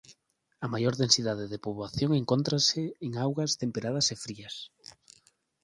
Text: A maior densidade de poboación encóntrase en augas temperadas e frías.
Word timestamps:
A 0.65 0.67
maior 0.73 0.93
densidade 1.03 1.45
de 1.51 1.61
poboación 1.65 2.09
encóntrase 2.21 2.81
en 3.05 3.11
augas 3.23 3.51
temperadas 3.61 4.07
e 4.13 4.15
frías. 4.23 4.55